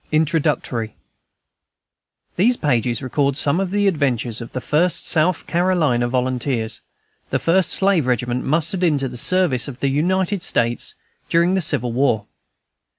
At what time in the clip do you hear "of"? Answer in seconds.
3.59-3.69, 4.41-4.51, 9.67-9.79